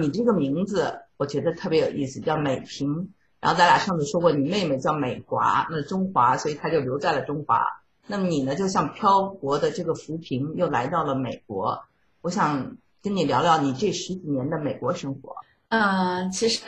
[0.00, 3.12] 你这个名字我觉得特别有意思，叫美萍。
[3.40, 7.62] 然后咱俩上次说过，你妹妹叫美华，那中华，所以她就留在了中华。
[8.06, 11.84] 那么你呢，就像漂泊的这个浮萍，又来到了美国。
[12.20, 15.36] 我想跟你聊聊你这十几年的美国生活。
[15.68, 16.64] 嗯，其实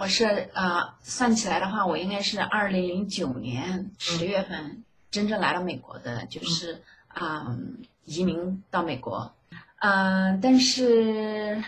[0.00, 0.24] 我是
[0.54, 7.58] 呃，算起来的话，我应该是二零零九年十月份真正来到美国的，就是啊，
[8.04, 9.32] 移民到美国。
[9.80, 11.62] 嗯，但是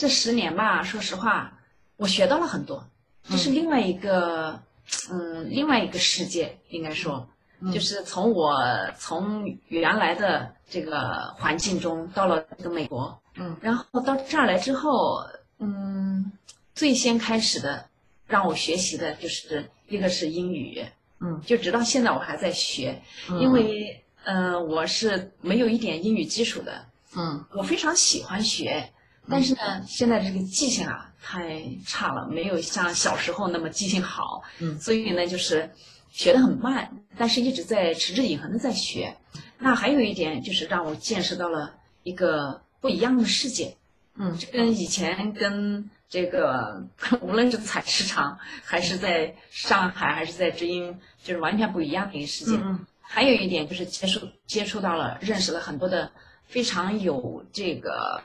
[0.00, 1.58] 这十年吧，说实话，
[1.98, 2.88] 我学到了很多。
[3.28, 4.62] 这是另外一个，
[5.10, 7.28] 嗯，另外一个世界，应该说，
[7.70, 8.56] 就是从我
[8.98, 15.22] 从原来的这个环境中到了这个美国，嗯，然后到这儿来之后，
[15.58, 16.32] 嗯，
[16.74, 17.84] 最先开始的
[18.26, 20.82] 让我学习的就是一个是英语，
[21.20, 23.02] 嗯，就直到现在我还在学，
[23.38, 28.90] 因为，嗯，我是没有一点英语基础的，嗯，我非常喜欢学，
[29.30, 31.06] 但是呢，现在这个记性啊。
[31.22, 35.70] 太差了，没有像小时候那么记性好，嗯，所以呢，就是
[36.10, 39.18] 学得很慢，但是一直在持之以恒的在学。
[39.58, 43.76] 那还有一点就是让我见识到了一个不一样的世界，
[44.16, 46.86] 嗯，这跟以前跟这个
[47.20, 52.56] 无论是采石场，还是在上海，还是在知音，就是完全不一样的一个世界。
[52.56, 56.10] 嗯，还有一点就是接触接触到了，认识了很多的
[56.46, 58.22] 非常有这个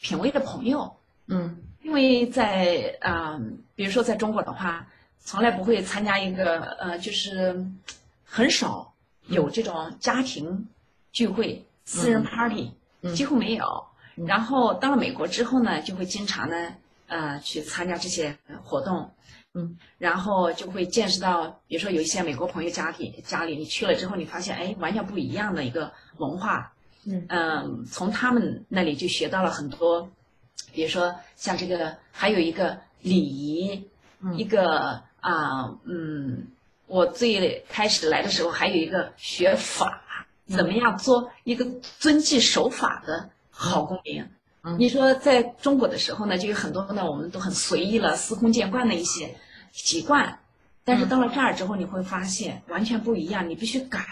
[0.00, 0.96] 品味的朋友，
[1.26, 1.62] 嗯。
[1.80, 3.40] 因为在啊，
[3.74, 4.86] 比如说在中国的话，
[5.20, 7.64] 从来不会参加一个呃，就是
[8.24, 8.92] 很少
[9.26, 10.68] 有这种家庭
[11.12, 12.72] 聚会、私人 party，
[13.14, 13.86] 几乎没有。
[14.26, 16.74] 然后到了美国之后呢，就会经常呢
[17.06, 19.12] 呃去参加这些活动，
[19.54, 30.10] 嗯，然后就会见识到，比如说有一些美国朋友家庭家里，你去了之后，你发现哎，完全不一样的一个文化，嗯，从他们那里就学到了很多。
[30.72, 33.88] 比如说，像这个，还有一个礼仪，
[34.36, 36.46] 一个啊，嗯，
[36.86, 40.02] 我最开始来的时候，还有一个学法，
[40.46, 41.66] 怎么样做一个
[41.98, 44.28] 遵纪守法的好公民？
[44.76, 49.34] 你说在中国的时候呢，就有很多呢，我们都很随意了、司空见惯的一些
[49.72, 50.38] 习惯，
[50.84, 54.04] 但是到了这儿之后，你会发现完全不一样，你必须改，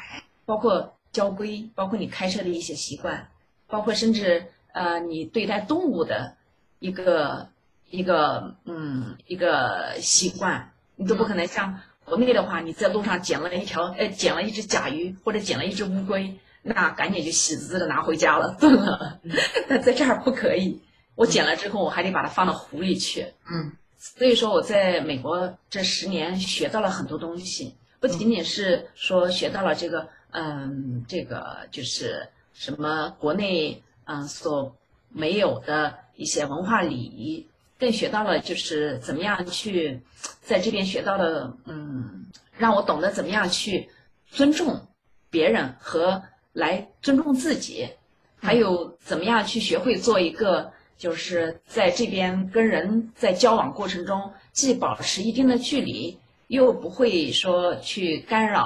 [0.46, 3.28] 包括交规，包括你开车的一些习惯，
[3.66, 6.36] 包括甚至呃，你对待动物的。
[6.78, 7.48] 一个
[7.88, 19.18] 一个嗯一个习惯，你都不可能像国内的话，你在路上捡了一条呃捡了一只甲鱼或者捡了一只乌龟，那赶紧就喜滋滋的拿回家了炖了。
[19.68, 20.82] 但在这儿不可以，
[21.14, 23.32] 我捡了之后我还得把它放到湖里去。
[23.50, 34.76] 嗯，所以说我在美国这十年学到了很多东西，不仅仅是说学到了这个嗯这个就是什么国内嗯所
[35.08, 35.98] 没有的。
[36.18, 37.46] 一些文化礼仪，
[37.78, 40.00] 更学到了就是怎么样去
[40.40, 42.24] 在这边学到了，嗯，
[42.56, 43.90] 让我懂得怎么样去
[44.30, 44.86] 尊重
[45.28, 46.22] 别人和
[46.54, 47.90] 来尊重自己，
[48.38, 58.64] 还有怎么样去学会做一个就是在这边跟人在交往过程中，既保持一定的距离，又不会说去干扰，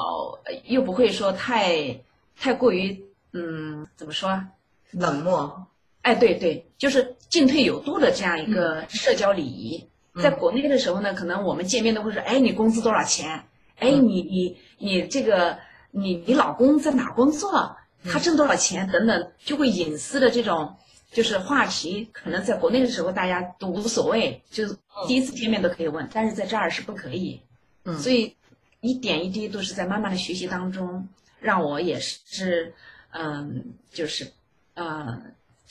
[0.64, 2.00] 又不会说太
[2.38, 4.42] 太过于，嗯，怎么说？
[4.91, 5.66] 冷漠。
[6.02, 9.86] 哎，对对，就是进退有度的这样一个社交礼仪。
[10.20, 13.44] 在国内的时候呢，可能我们见面都会说：“哎，你工资多少钱？
[13.78, 15.58] 哎，你你你这个
[15.90, 17.76] 你你老公在哪工作？
[18.04, 18.90] 他挣多少钱？
[18.90, 20.76] 等等，就会隐私的这种
[21.12, 22.08] 就是话题。
[22.12, 24.76] 可能在国内的时候大家都无所谓，就是
[25.06, 27.40] 第一次见面都可以问，但是在这儿是不可以。
[27.84, 28.36] 嗯，所以
[28.80, 31.08] 一点一滴都是在慢慢的学习当中，
[31.41, 32.74] 让我也是
[33.10, 34.30] 嗯，就是
[34.74, 35.22] 呃。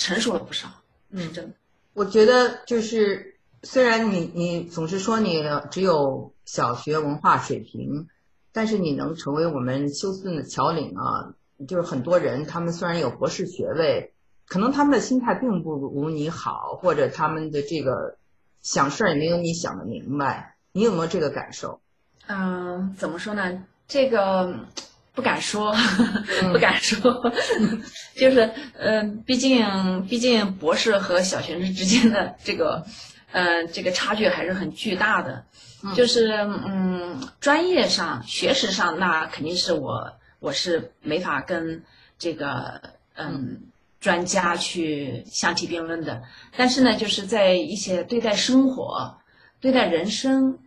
[0.01, 0.69] 成熟了不少，
[1.09, 1.53] 嗯，真的。
[1.93, 8.07] 我觉得就是，虽然你你总是说你只有小学文化水平，
[8.53, 11.35] 但是你能成为我们休斯顿的侨领啊，
[11.67, 14.13] 就是很多人他们虽然有博士学位，
[14.47, 18.17] 可能他们的心态并不如你好，或者他们的这个
[18.61, 20.55] 想事儿也没有你想的明白。
[20.71, 21.81] 你有没有这个感受？
[22.29, 23.63] 嗯，怎么说呢？
[23.87, 24.55] 这个。
[25.11, 25.75] 不敢说，
[26.53, 27.33] 不敢说，
[28.15, 32.85] 就是嗯，毕竟毕竟博士和小学生之间的这个，
[33.33, 35.43] 呃，这个差距还是很巨大的。
[35.93, 36.31] 就是
[36.65, 41.83] 嗯，专业上、学识上，那肯定是我我是没法跟
[42.17, 42.79] 这个
[43.15, 43.63] 嗯
[43.99, 46.23] 专家去相提并论的。
[46.55, 49.17] 但是呢，就是在一些对待生活、
[49.59, 50.59] 对待人生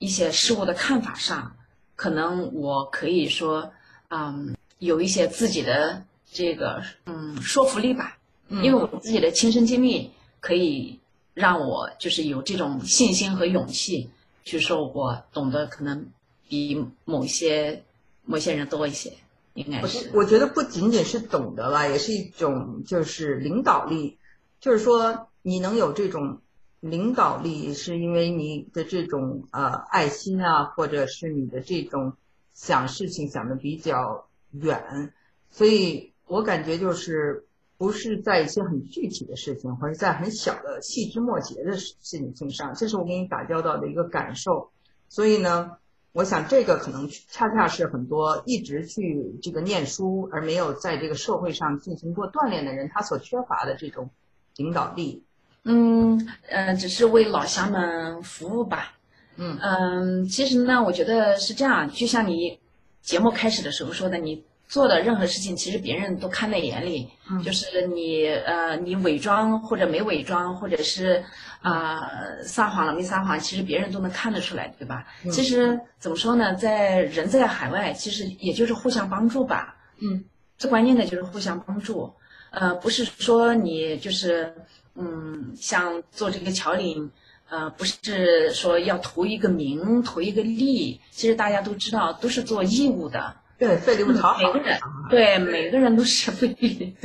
[0.00, 1.54] 一些事物的看法上，
[1.94, 3.72] 可能我可以说。
[4.12, 6.02] 嗯，有一些自己的
[6.32, 8.18] 这个嗯说服力吧，
[8.48, 10.10] 因为我自己的亲身经历
[10.40, 10.98] 可以
[11.32, 14.10] 让我就是有这种信心和勇气，
[14.42, 16.06] 去说我懂得可能
[16.48, 17.84] 比某些
[18.24, 19.12] 某些人多一些，
[19.54, 20.10] 应该是。
[20.12, 24.18] 我觉得不仅仅是懂得吧，也是一种就是领导力，
[24.60, 26.40] 就是说你能有这种
[26.80, 32.14] 领导力，是因为你的这种呃爱心啊，或者是你的这种
[32.52, 35.12] 想事情想的比较远，
[35.48, 37.46] 所以我感觉就是。
[37.80, 41.94] 不是在一些很具体的事情，或者在很小的细枝末节的事
[42.34, 44.70] 情上，这是我跟你打交道的一个感受。
[45.08, 45.78] 所以呢，
[46.12, 54.10] 我想这个可能恰恰是很多一直去这个念书而没有在这个社会上进行过锻炼的人，他所缺乏的这种
[54.56, 55.24] 领导力。
[55.64, 58.94] 嗯呃，只是为老乡们服务吧。
[59.36, 62.58] 嗯嗯，其实呢，我觉得是这样，就像你
[63.02, 64.44] 节目开始的时候说的，你。
[64.70, 67.08] 做的任何事情，其实别人都看在眼里。
[67.28, 71.24] 嗯，就是你呃，你伪装或者没伪装，或者是
[71.60, 72.08] 啊
[72.44, 75.04] 撒谎了没撒谎，其实别人都能看得出来，对吧？
[75.32, 79.74] 其实怎么说呢，在人在海外，其实也就是互相帮助吧。
[80.00, 80.24] 嗯，
[80.56, 82.14] 最关键的就是互相帮助。
[82.52, 84.54] 呃，不是说你就是
[84.94, 87.10] 嗯，像做这个桥领，
[87.48, 91.00] 呃，不是说要图一个名，图一个利。
[91.10, 93.36] 其实大家都知道，都是做义务的。
[93.58, 94.38] 对，费力不讨好。
[94.38, 96.96] 每个人，对每个人都是费力。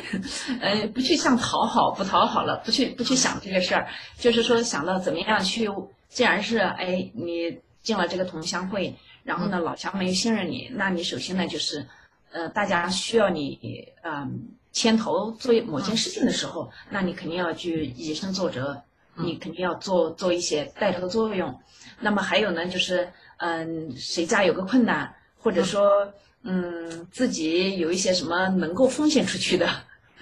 [0.60, 3.88] 呃，不去想讨好，不讨好了，不去不去想这个事儿，
[4.18, 5.70] 就是说想到怎么样去。
[6.10, 8.94] 既然是哎，你进了这个同乡会，
[9.24, 11.86] 然后呢，老乡们又信任你，那你首先呢就是，
[12.34, 18.82] 呃，大家需要你嗯牵头做某件事情的时候，那你肯定要去以身作则，
[19.14, 21.60] 你肯定要做做一些带头作用。
[22.00, 25.14] 那么还有呢，就是嗯，谁家有个困难。
[25.44, 26.10] 或者说，
[26.42, 29.68] 嗯，自己有一些什么能够奉献出去的，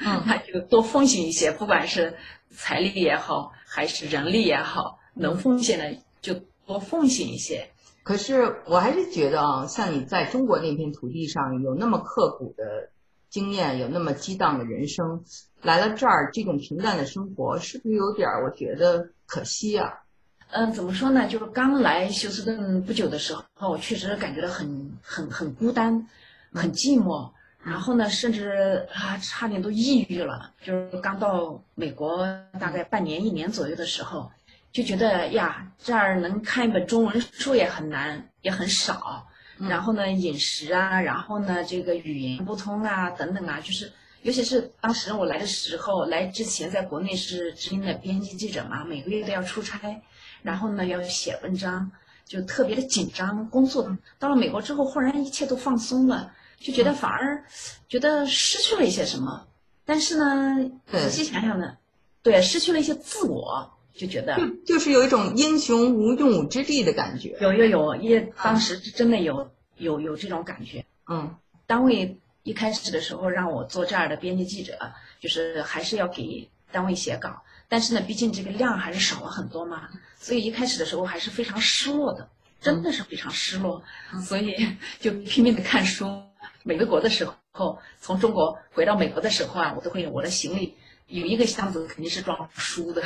[0.00, 2.18] 嗯，那就多奉献一些，不管是
[2.50, 6.34] 财力也好，还是人力也好，能奉献的就
[6.66, 7.70] 多奉献一些。
[8.02, 12.90] 可是我还是觉得啊，像你在中国那片土地上有那么刻苦的
[13.30, 15.24] 经验，有那么激荡的人生，
[15.62, 18.44] 来了这儿这种平淡的生活，是不是有点儿？
[18.44, 20.00] 我觉得可惜啊。
[20.50, 21.26] 嗯，怎么说呢？
[21.28, 26.08] 就是刚来休斯顿不久的时候，我确实感觉到很很很孤单，
[26.52, 27.30] 很寂寞。
[27.64, 30.52] 然后呢，甚至啊，差点都抑郁了。
[30.60, 32.26] 就是刚到美国
[32.58, 34.32] 大概半年一年左右的时候，
[34.72, 39.26] 就觉得呀，这儿能看一本中文书也很难，也很少。
[39.58, 43.92] 然后呢，饮食啊，然后呢，这个语言不通啊，等等啊，就是
[44.22, 49.78] 尤其是当时我来的时候，来之前在国内是知名的编辑记者嘛，每个月都要出差。
[50.42, 51.92] 然后呢，要写文章，
[52.24, 53.48] 就特别的紧张。
[53.50, 57.44] 工作到了美国之后，忽然一切都放松了，就觉得反而
[57.88, 59.46] 觉得失去了一些什么。
[59.84, 61.76] 但是呢，仔细想想呢，
[62.22, 67.36] 对，失去了一些自我，就觉得就就是有一种英雄无用武之地的感觉。
[67.40, 70.84] 有有有，也当时真的有有有这种感觉。
[71.08, 71.34] 嗯，
[71.66, 77.42] 单位一开始的时候让我做这儿的编辑记者，就是还是要给单位写稿。
[77.68, 82.28] 但是呢，毕竟这个量还是少了很多嘛，所以一开始的时候还是非常失落的，
[82.60, 83.82] 真的是非常失落，
[84.22, 84.54] 所以
[85.00, 86.22] 就拼命的看书。
[86.64, 93.02] 每个国的时候，从中国回到美国的时候啊，我都会我的行李有一个箱子肯定是装书的，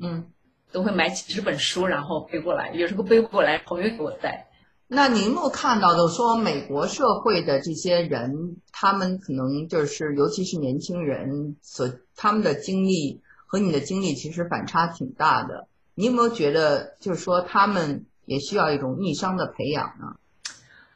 [0.00, 0.26] 嗯，
[0.72, 4.48] 都会买几十本书然后背过来，有时候背不过来，朋友给我带。
[4.86, 13.22] 那您有看到的说，美国社会的这些人，他们可能就是，尤其是年轻人所他们的经历。
[13.50, 20.16] 和你的经历其实反差挺大的，你有没有觉得，就是说他们也需要一种逆商的培养呢？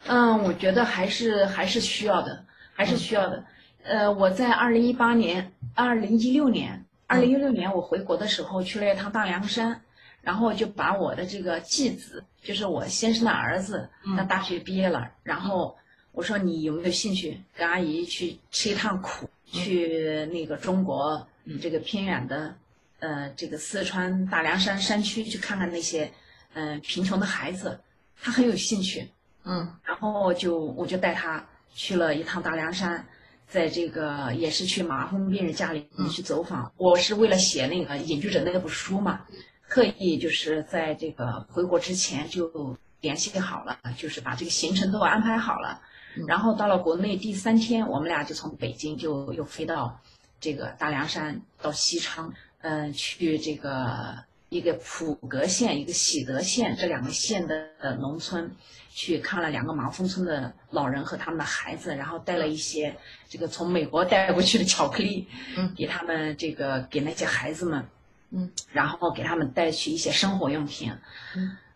[0.04, 2.44] 嗯，我觉得还是还是需要的，
[2.75, 3.47] 还是需要的。
[3.82, 9.83] 呃，我在二零一八年、二零一六年、二零一六年我回国的时候去了一趟大凉山，
[10.23, 15.76] 然后就把我的这个继子，就是我先生的儿子，他大学毕业了，然后
[16.12, 21.28] 我说你有没有兴趣跟阿姨去吃一趟苦，去那个中国。
[21.61, 22.54] 这个偏远的，
[23.00, 26.12] 呃，这个四川大凉山山区去看看那些，
[26.54, 27.81] 嗯，贫穷的孩子，
[28.23, 29.11] 他很有兴趣，
[29.45, 33.04] 嗯，然后就我就带他去了一趟大凉山，
[33.52, 39.21] 在这个也是去麻风病人家里去走访，我是为了写那个隐居者那部书嘛，
[39.68, 45.82] 特意就是在这个回国之前就联系好了，就是把这个行程都安排好了，
[46.26, 50.00] 然后到了国内第三天，我们俩就从北京就又飞到。
[50.40, 58.54] 这个大凉山到西昌，嗯，去这个一个普格县、一个喜德县这两个县的农村，
[58.90, 62.94] 去看了两个麻风村的老人和他们的孩子，然后带了一些
[63.30, 67.87] 这个从美国带过去的巧克力，嗯，给他们这个给那些孩子们，
[68.30, 70.92] 嗯，然后给他们带去一些生活用品，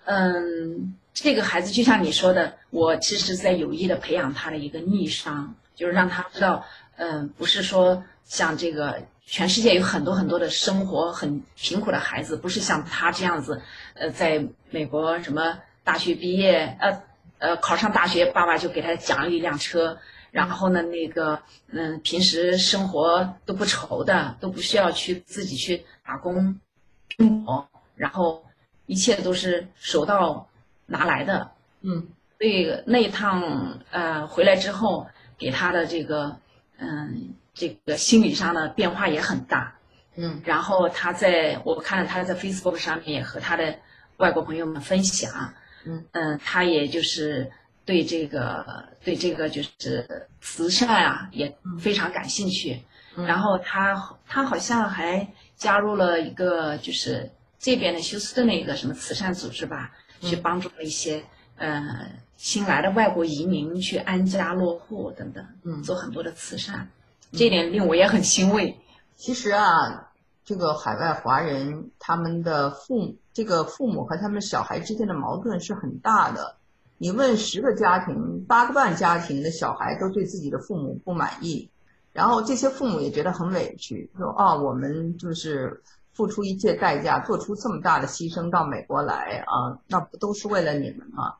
[0.05, 6.67] 嗯，这个孩子就像你说的，我其实在有意的培养他的一个逆商，就是让他知道，
[6.97, 13.63] 嗯，不是说像这个全世界有很多很多的生活很贫苦的孩子，不是像他这样子，
[13.95, 17.03] 呃，在美国什么大学毕业，呃
[17.39, 19.99] 呃考上大学，爸爸就给他奖励一辆车。
[20.33, 26.61] 然后呢，那个，嗯，平时生活都不愁的，都不需要去自己去打工，
[27.47, 28.45] 哦，然后
[28.85, 30.49] 一切都是手到
[30.85, 35.07] 拿来的，嗯，所以那一趟呃回来之后，
[35.39, 36.37] 给他的这个，
[36.79, 39.77] 嗯，这个心理上的变化也很大，
[40.17, 43.79] 嗯，然后他在我看到他在 Facebook 上面也和他的
[44.19, 45.55] 外国朋友们分享，
[45.85, 46.05] 嗯。
[46.13, 47.51] 嗯，他也就是。
[47.87, 52.83] 对这个，对这个就是慈善啊，也非常感兴趣。
[53.15, 57.31] 然后他他好像还加入了一个就是
[57.61, 61.23] 这边的休斯顿的一个什么慈善组织吧，去帮助了一些
[61.59, 66.91] 呃新来的外国移民去安家落户等等，嗯，做很多的慈善，
[67.33, 68.79] 这点令我也很欣慰。
[69.17, 70.11] 其实啊，
[70.45, 76.57] 这个海外华人他们的父这个父母和他们小孩之间的矛盾是很大的。
[76.99, 81.71] 你问十个家庭，八个半家庭的小孩都对自己的父母不满意，
[82.13, 91.35] 然后这些父母也觉得很委屈，说啊，我们就是付出一切代价，做出这么大的牺牲到美国来啊，那不都是为了你们吗？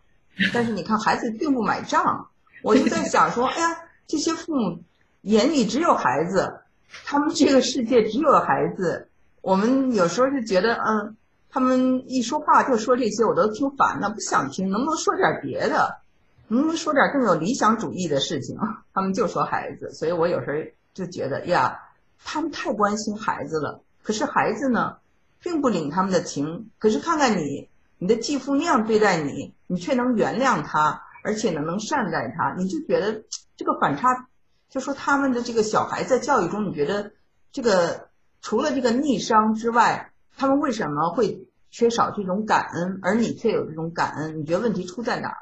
[0.53, 2.29] 但是你看，孩子并不买账。
[2.63, 4.79] 我就在想说，哎呀，这些父母
[5.23, 6.61] 眼里只有孩子，
[7.05, 9.09] 他们这个世界只有孩子。
[9.41, 11.17] 我们有时候就觉得，嗯。
[11.49, 14.69] 他们一说话就说这些，我都听烦了，不想听。
[14.69, 16.01] 能不能说点别的？
[16.49, 18.59] 能不能说点更有理想主义的事情？
[18.93, 21.81] 他们就说孩子，所以我有时候就觉得呀，
[22.23, 23.81] 他们太关心孩子了。
[24.03, 24.97] 可是孩子呢，
[25.41, 26.69] 并不领他们的情。
[26.79, 33.23] 可是看看你，你的继父那样对待你，你却能原谅他，而且呢能善待他，你就觉得
[33.57, 34.29] 这个反差，
[34.69, 37.13] 就说他们的这个小孩在教育中，你觉得
[37.53, 38.09] 这个
[38.41, 40.11] 除了这个逆商之外。
[40.39, 44.39] 他们为什么会缺少这种感恩，而你却有这种感恩？
[44.39, 45.37] 你觉得问题出在哪儿？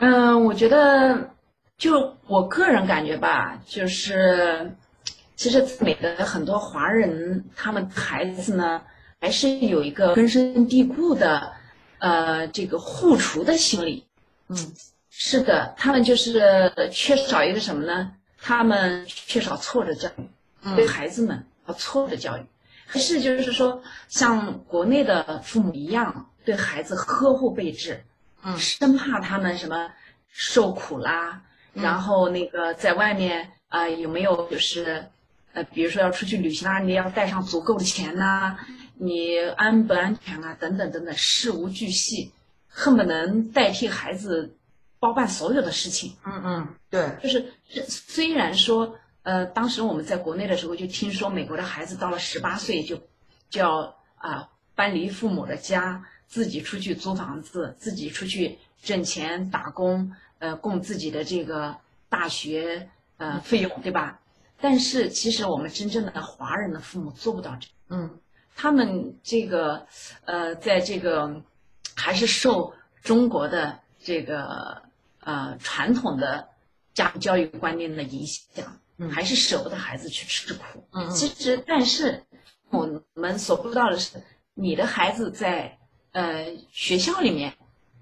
[0.00, 1.30] 嗯，我觉得，
[1.78, 4.76] 就我个人感觉吧，就是，
[5.34, 8.82] 其实美的很多华人，他们孩子呢，
[9.18, 11.54] 还是有一个根深蒂固的，
[11.98, 14.06] 呃，这个护雏的心理。
[14.48, 14.72] 嗯，
[15.10, 18.12] 是的，他们就是缺少一个什么呢？
[18.40, 22.42] 他们缺少挫折教育，对孩子们要挫折教育。
[22.86, 28.04] 还是就是说，像国内的父母一样，对孩子呵护备至，
[28.44, 29.90] 嗯，生怕他们什么
[30.28, 35.06] 受苦啦，然后那个在外面啊有没有就是，
[35.54, 38.58] 呃，比如说要出去旅行啊，你要带上足够的钱呐，
[38.96, 42.32] 你安不安全啊，等等等等，事无巨细，
[42.68, 44.56] 恨不能代替孩子
[44.98, 46.16] 包办所有的事情。
[46.24, 47.52] 嗯嗯，对，就是
[47.88, 48.98] 虽然说。
[49.24, 52.98] 呃，当时我们在国内的时候，就听说美国的孩子到了十八岁就，
[53.48, 61.78] 就要啊搬离父母的家，自己出去租房子，自己出去挣钱打工，呃，供自己的这个
[62.10, 64.20] 大学呃费用，对吧？
[64.60, 68.18] 但是其实我们真正的华人的父母做不到这，嗯，
[68.54, 69.86] 他们这个
[70.24, 71.42] 呃，在这个
[71.94, 74.82] 还是受中国的这个
[75.20, 76.48] 呃传统的
[76.94, 78.80] 家教育观念的影响。
[79.10, 80.86] 还是舍不得孩子去吃苦。
[80.92, 82.22] 嗯其实，但是
[82.70, 84.22] 我们所不知道的是，
[84.54, 85.78] 你的孩子在
[86.12, 87.54] 呃学校里面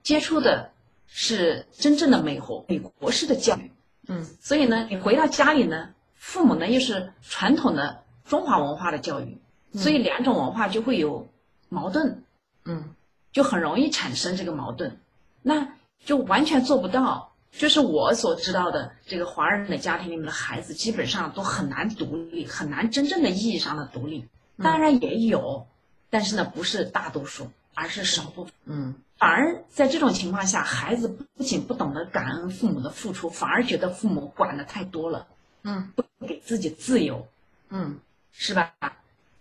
[0.03, 0.71] 接触的
[1.07, 3.73] 是真正的美国美国式的教育。
[4.07, 4.23] 嗯。
[4.39, 9.41] 所以呢，你回到家里呢，父母呢又是传统的中华文化的教育，
[9.75, 11.29] 所以两种文化就会有
[11.69, 12.23] 矛盾。
[12.65, 12.95] 嗯。
[13.33, 14.99] 就很容易产生这个矛盾，
[15.41, 15.69] 那
[16.05, 17.33] 就完全做不到。
[17.51, 24.29] 就是我所知道的，这个华人的家庭里面的孩子基本上都很难独立，很难真正的意义上的独立。
[24.59, 25.67] 当然也有，
[26.11, 28.53] 但是呢，不是大多数，而是少部分。
[28.67, 35.27] 嗯，反而在这种情况下，孩子不仅不懂得感恩父母的付出，反而觉得父母管的太多了。
[35.63, 37.27] 嗯，不给自己自由。
[37.71, 37.99] 嗯，
[38.31, 38.75] 是吧？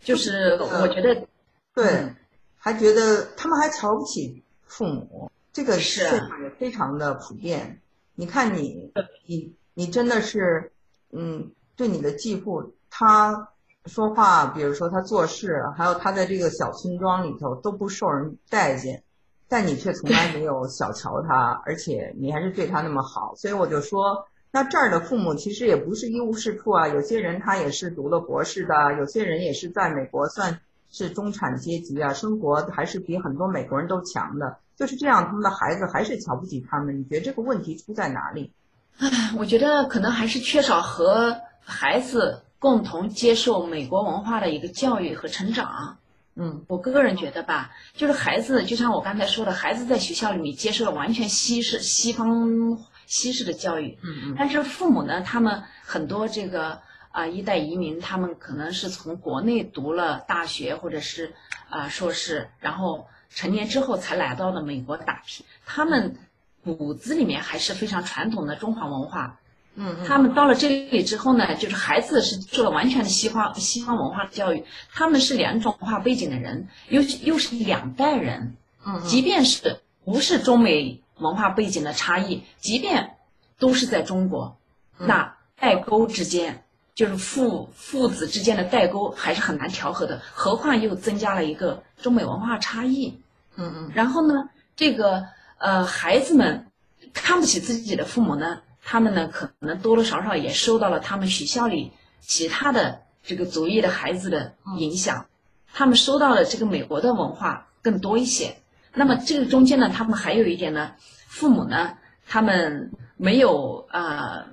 [0.02, 1.26] 就是我觉得，
[1.74, 2.14] 对，
[2.58, 7.80] 还觉得他们还瞧不起父母，这个现象也非常的普遍。
[8.16, 8.92] 你看你，
[9.26, 10.72] 你你真的是，
[11.12, 13.50] 嗯，对你的继父，他
[13.86, 19.04] 说话，比如说他做事，还有他在这个小村庄里头都不受人待见，
[19.48, 37.00] 但你却从来 没有小瞧他，而且你还是对他那么好，所以我就说，那这儿的父母其实也不是一无是处啊，有些人他也是读了博士的，有些人也是在美国算是中产阶级啊，生活还是比很多美国人都强的，就是这样，他们的孩子还是瞧不起他们。
[37.00, 38.52] 你觉得这个问题出在哪里？
[38.98, 39.08] 唉，
[39.40, 45.98] 我觉得可能还是缺少和孩子共同接受美国文化的一个教育和成长。
[46.36, 52.78] 嗯，我个人觉得吧，就是孩子，就像我刚才说的，孩子在学校里面接受了完全西式、西方、
[53.12, 53.98] 西式的教育。
[54.02, 54.36] 嗯嗯。
[54.38, 56.80] 但是父母呢，他们很多这个
[57.12, 61.34] 啊一代移民，他们可能是从国内读了大学或者是
[61.70, 65.46] 啊硕士，然后成年之后才来到了美国打拼。
[65.66, 66.16] 他们
[66.64, 69.38] 骨子里面还是非常传统的中华文化。
[69.76, 83.16] 嗯，他们到了这里之后呢，就是孩子是受了完全的西方西方文化的教育，他们是两种文化背景的人，又又是两代人，嗯，即便是不是中美文化背景的差异，即便
[83.58, 84.58] 都是在中国，
[84.98, 93.22] 那代沟之间，就是父父子之间的代沟还是很难调和的，何况又增加了一个中美文化差异，
[93.56, 96.68] 嗯嗯，然后呢，这个呃孩子们
[97.14, 98.62] 看不起自己的父母呢。
[98.84, 105.28] 他们呢，可能多多少少也受到了他们学校里其他的这个族裔的孩子的影响，
[105.72, 108.58] 他们收到了这个美国的文化更多一些。
[108.94, 110.94] 那么这个中间呢，他们还有一点呢，
[111.28, 114.48] 父母呢，他们没有啊，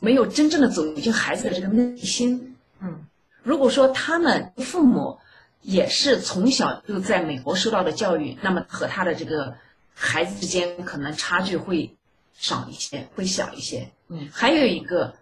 [0.00, 2.56] 没有真正的走进孩子的这个内心。
[2.80, 3.06] 嗯，
[3.42, 5.18] 如果说他们父母
[5.62, 9.56] 也是从小就在美国受到的教育，那么和他的这个
[9.94, 11.96] 孩子之间可能差距会。
[12.36, 13.92] 少一些，会小一些。
[14.08, 15.14] 嗯，还有一个，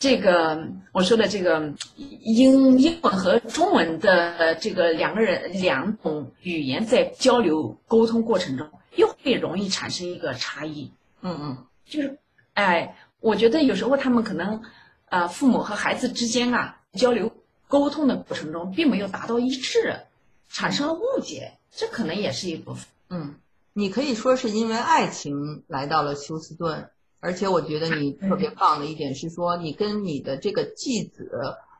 [0.00, 10.90] 这个我说的这个英英文和中文的这个两个人两种语言在交流沟通过程中，又会容易产生一个差异。
[11.20, 12.18] 嗯嗯，就是，
[12.54, 14.62] 哎，我觉得有时候他们可能，
[15.10, 17.30] 呃，父母和孩子之间啊交流
[17.68, 20.00] 沟通的过程中，并没有达到一致，
[20.48, 22.86] 产生了误解，这可能也是一部分。
[23.10, 23.34] 嗯。
[23.74, 26.90] 你可以说是因为爱情来到了休斯顿，
[27.20, 31.30] 而且我觉得你特别棒的一点是说，你跟你的这个继子，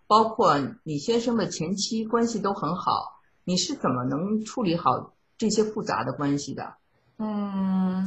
[0.07, 3.21] 包括你先生的前妻关系都很好。
[3.45, 6.75] 你是怎么能处理好这些复杂的关系的？
[7.19, 8.07] 嗯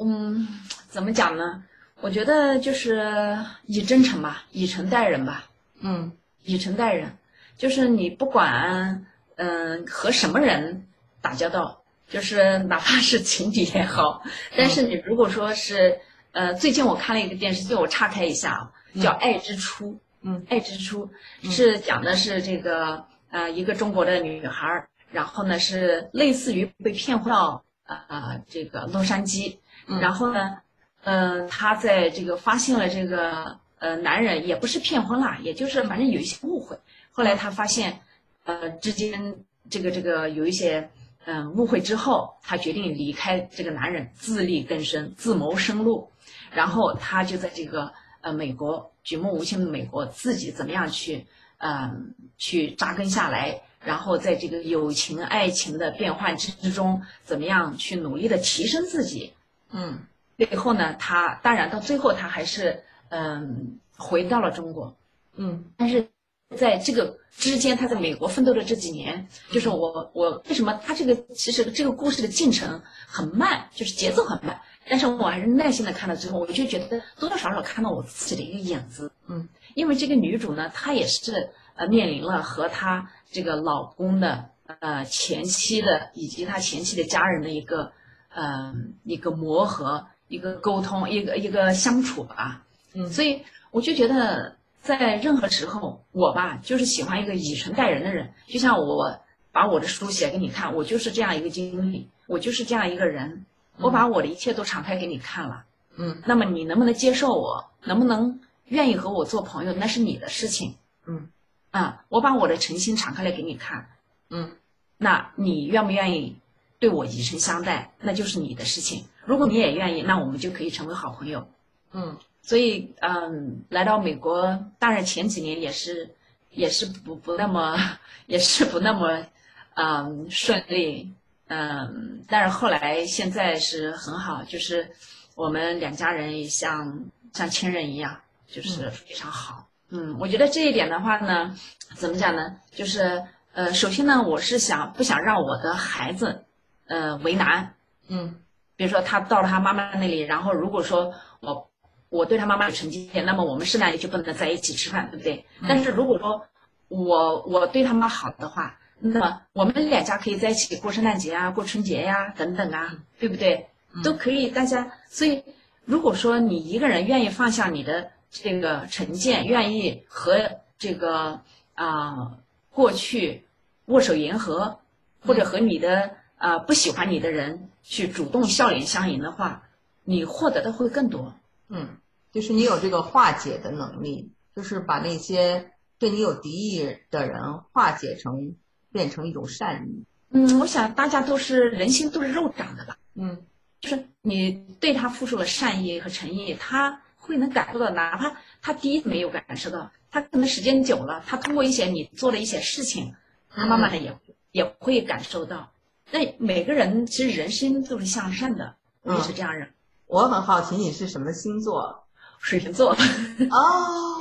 [0.00, 0.48] 嗯，
[0.88, 1.64] 怎么讲呢？
[2.00, 3.36] 我觉得就是
[3.66, 5.50] 以真诚吧，以诚待人吧。
[5.80, 6.12] 嗯，
[6.44, 7.18] 以诚待人，
[7.56, 9.04] 就是你不管
[9.36, 10.86] 嗯和什么人
[11.20, 11.82] 打交道。
[12.08, 14.22] 就是哪怕是情敌也好，
[14.56, 16.00] 但是你如果说是，
[16.38, 18.70] 呃，最近我看了一个电视剧，我岔开一下，
[19.02, 19.94] 叫《爱之初》。
[20.22, 21.10] 嗯，《爱之初》
[21.50, 29.56] 是讲的是这个呃一个中国的女孩，然后呢是类似于被骗回到呃这个洛杉矶，
[30.00, 30.58] 然后呢，
[31.02, 36.78] 呃她在这个发现了这个呃男人也不是骗婚啦，也就是反正有一些误会，
[37.10, 37.98] 后来她发现，
[38.44, 39.34] 呃之间
[39.68, 40.88] 这个这个有一些。
[41.30, 46.10] 嗯，误会之后，她决定离开这个男人，自力更生，自谋生路。
[46.50, 51.26] 然后他就在这个呃美国举目无亲的美国，自己怎么样去
[51.58, 59.34] 嗯去扎根下来，然后在这个友情、爱情的变换之中，怎么样去努力的提升自己。
[59.70, 60.00] 嗯，
[60.36, 64.96] 最后呢，他当然到最后，他还是嗯回到了中国。
[65.36, 66.08] 嗯，但是。
[66.56, 87.92] 在这个之间，他在美国奋斗的这几年，就是我我为什么他这个其实这个故事的进程很慢，就是节奏很慢，但是我还是耐心的看了最后，我就觉得多多少少看到我自己的一个影子，嗯，因为这个女主呢，她也是呃面临了和她这个老公的呃前妻的以及她前妻的家人的一个
[88.34, 88.74] 呃
[89.04, 94.56] 一个磨合、一个沟通、一个一个相处吧，嗯，所以我就觉得。
[94.80, 98.32] 在任何时候，我吧就是喜欢一个以诚待人的人。
[98.46, 99.20] 就像我
[99.52, 103.44] 把我的书写给你看，我就是这样一个经历，我就是这样一个人。
[103.80, 105.64] 我把我的一切都敞开给你看了，
[105.96, 106.22] 嗯。
[106.26, 107.70] 那么你能不能接受我？
[107.84, 109.72] 能不能愿意和我做朋友？
[109.74, 111.28] 那是你的事情，嗯。
[111.70, 113.88] 啊，我把我的诚心敞开来给你看，
[114.30, 114.56] 嗯。
[114.96, 116.36] 那你愿不愿意
[116.78, 117.92] 对我以诚相待？
[118.00, 119.04] 那就是你的事情。
[119.24, 121.48] 如果你也愿意，那我们就可以成为好朋友，
[121.92, 122.16] 嗯。
[122.40, 126.14] 所以，嗯，来到美国，当然前几年也是，
[126.50, 127.76] 也是不不那么，
[128.26, 129.26] 也是不那么，
[129.74, 131.12] 嗯，顺利，
[131.48, 134.90] 嗯，但是后来现在是很好，就是
[135.34, 139.68] 我们两家人也像像亲人一样，就是非常好。
[139.90, 141.56] 嗯，我觉得这一点的话呢，
[141.96, 142.56] 怎么讲呢？
[142.70, 146.44] 就是，呃，首先呢，我是想不想让我的孩子，
[146.86, 147.74] 呃，为难，
[148.08, 148.36] 嗯，
[148.76, 151.68] 比如说他到了他妈妈那里，然后如果说我。
[152.10, 155.44] 我对他妈妈有成见，那么我们是那里就不能在一起吃饭，对不对？
[155.68, 156.42] 但是如果说
[156.88, 163.68] 我我对他妈好的话，那么我们两家可以在一起过圣诞节啊，过春节呀，等等啊，对不对？
[164.02, 164.92] 都可以，大家。
[165.08, 165.44] 所以，
[165.84, 171.40] 如果说你一个人愿意放下你的这个成见，愿意和这个
[171.74, 172.38] 啊
[172.70, 173.44] 过去
[173.86, 174.80] 握手言和，
[175.24, 179.62] 或者和你的啊不喜欢你的人去主动笑脸相迎的话，
[180.04, 181.34] 你获得的会更多。
[181.68, 181.98] 嗯，
[182.32, 188.56] 就是你有这个化解的能力，就是把那些对你有敌意的人化解成。
[188.92, 190.04] 变成一种善意。
[190.30, 192.98] 嗯，我想大家都是人心都是肉长的吧。
[193.14, 193.42] 嗯，
[193.80, 203.14] 就是你对他付出了善意和诚意，他会能感受到，哪怕他第一次没有感受到，他可能时间久了，他通过一些你做的一些事情，
[203.48, 204.18] 他慢慢的也
[204.52, 205.72] 也会感受到。
[206.10, 209.72] 那每个人其实人心都是向善的，我也是这样认。
[210.06, 212.04] 我很好奇你是什么星座？
[212.38, 212.92] 水瓶座。
[213.50, 214.20] 哦，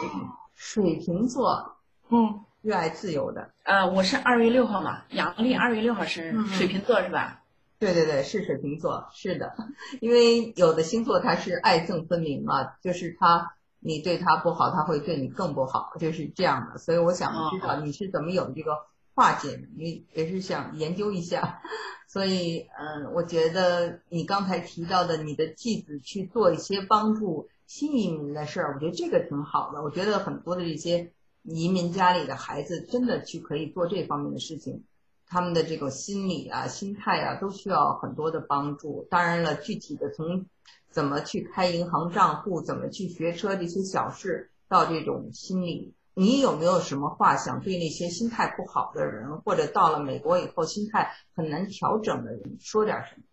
[0.55, 1.77] 水瓶座。
[2.09, 2.43] 嗯。
[2.61, 7.43] 热爱自由的，呃，我是二月六号嘛，阳历二月六号是水瓶座是吧？
[7.79, 9.53] 对对对，是水瓶座，是的，
[10.01, 16.79] 因为有的星座它是爱憎分明嘛，就是他你对他不好，他会对你更不好，就是这样的。
[16.79, 18.79] 所以我想知道你是怎么有这个
[19.13, 21.61] 化解能力，也是想研究一下。
[22.07, 29.83] 所以，嗯，我觉得你刚才提到的你的继子去做一些帮助新移民的事儿，我觉得这个挺好的。
[29.83, 31.11] 我觉得很多的这些。
[31.49, 34.83] 移民家里的孩子真的去可以做这方面的事情，
[35.25, 39.07] 他们的这种心理啊、心态啊，都需要很多的帮助。
[39.09, 40.45] 当然了，具体的从
[40.91, 53.23] 怎么去开银行账户、怎么去学车这些小事，到这种心理，你有没有什么话想对那些心态不好的人，或者到了美国以后心态很难调整的人说点什么？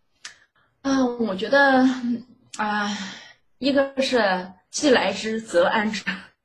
[0.83, 1.85] 嗯，我觉得
[2.59, 2.89] 啊，
[3.59, 6.05] 一个是既来之则安之。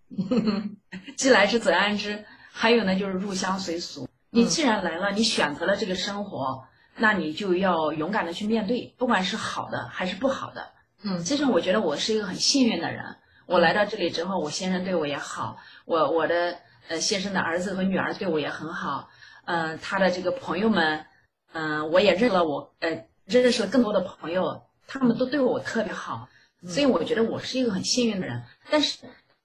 [1.16, 4.08] 既来之则安之，还有呢，就是入乡随俗。
[4.32, 6.66] 你既然来了，你选择了这个生活，
[6.98, 10.72] 那你就要勇敢的去面对，不管是好的还是不好的。
[11.04, 13.18] 嗯，其实我觉得我是一个很幸运的人。
[13.46, 19.10] 我来到这里之后，我先生对我也好，我我的呃先生的儿子和女儿对我也很好。
[19.46, 21.06] 嗯，他的这个朋友们，
[21.54, 26.30] 嗯，我也认了我呃认识了更多的朋友，他们都对我特别好，
[26.68, 28.44] 所以我觉得我是一个很幸运的人。
[28.70, 29.00] 但是。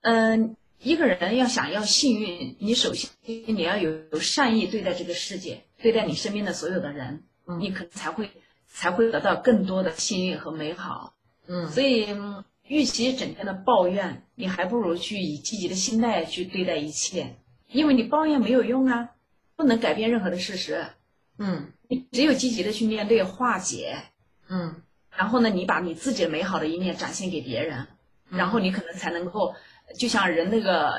[0.05, 7.23] 嗯，一个人要想要幸运，你首先你要有有善意对待这个世界，对待你身边的所有的人，
[7.59, 8.29] 你可能才会
[8.69, 11.15] 才会得到更多的幸运和美好。
[11.47, 12.09] 嗯，所以
[12.69, 17.37] 与其整天的抱怨，你还不如去以积极的心态去对待一切，
[17.71, 19.09] 因为你抱怨没有用啊，
[19.57, 20.85] 不能改变任何的事实。
[21.39, 24.03] 嗯，你只有积极的去面对化解。
[24.51, 27.87] 嗯，然后呢，你把你自己美好的一面展现给别人，
[28.29, 29.55] 然后你可能才能够。
[29.99, 30.93] 就像人那个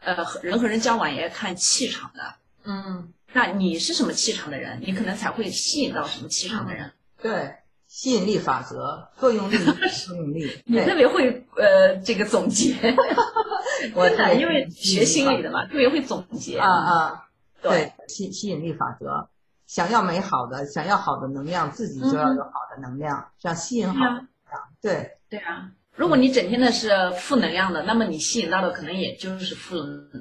[0.00, 2.34] 呃，人和人交往也要看气场的，
[2.64, 6.92] 嗯，那你是什么气场的人，你可能才会吸引到什么气场的人。
[7.20, 7.54] 对，
[7.86, 9.56] 吸引力法则，作用力，
[9.92, 10.62] 吸引力。
[10.64, 12.74] 你特别会呃，这个总结，
[13.94, 16.58] 我因为学心理的嘛，特别会总结。
[16.58, 17.28] 啊啊，
[17.60, 19.28] 对，吸吸引力法则，
[19.66, 24.62] 想要美好的，想要好的能量，自己就要有好的能量，这样吸引好的能量。
[24.80, 25.70] 对，对啊。
[25.96, 29.76] 如果你整天的是负能量的，那么你吸引到的可能也就是负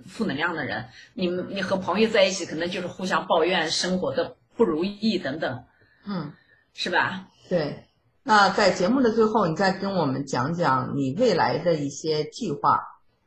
[0.05, 0.85] 负能量的人。
[1.13, 5.63] 你们你和朋友在一起，可能就是互相抱怨生活的不如意等等，
[6.05, 6.33] 嗯，
[6.73, 7.27] 是吧？
[7.47, 7.85] 对。
[8.23, 12.81] 那在节目的最后，你再跟我们讲讲你未来的一些计划。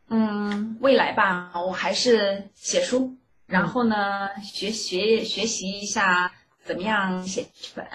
[0.08, 6.32] 嗯，未来吧，我还是写书，然后呢，学学学习一下
[6.64, 7.86] 怎么样写剧本。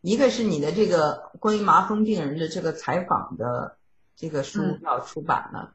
[0.00, 3.76] 一个是你的这个关于麻风病人的这个采访的。
[4.20, 5.72] 这个书要出版了，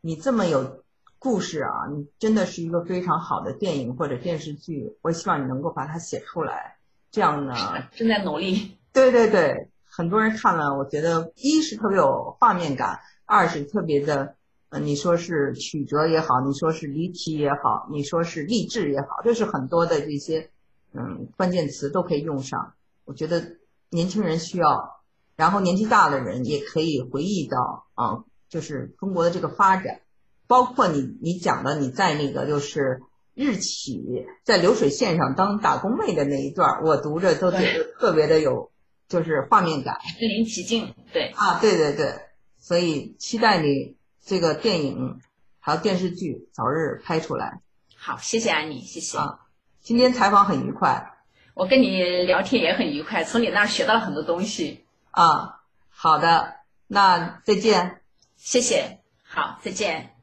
[0.00, 0.82] 你这么有
[1.18, 4.96] 故事啊，你真的是一个非常好的电影或者电视剧。
[5.02, 6.78] 我希望你能够把它写出来，
[7.10, 7.54] 这样呢，
[7.94, 8.78] 正在努力。
[8.94, 14.36] 对对对，很多人看了，我觉得一是特别有画面感，二是特别的，
[14.70, 20.48] 呃，你说是曲折也好，你说是离奇也好，你说是励志也好，这是很多的这些，
[20.94, 22.72] 嗯，关键词都可以用上。
[23.04, 23.58] 我觉得
[23.90, 24.91] 年轻人需要。
[25.36, 30.00] 然后年纪大的人也可以回忆到啊，就是中国的这个发展，
[30.46, 33.02] 包括你你讲的你在那个就是
[33.34, 34.02] 日企
[34.44, 38.70] 在流水线上当打工妹的那一段，我读着都觉得特别的有
[39.08, 40.94] 就是画面感，身临其境。
[41.12, 42.14] 对啊，对对对，
[42.58, 45.20] 所以期待你这个电影
[45.58, 47.60] 还有电视剧早日拍出来。
[47.96, 49.40] 好，谢谢安妮，谢谢啊，
[49.80, 51.14] 今天采访很愉快，
[51.54, 54.84] 我跟你聊天也很愉快，从你那儿学到了很多东西。
[55.12, 56.56] 啊，好的，
[56.88, 58.02] 那再见，
[58.36, 60.21] 谢谢，好，再见。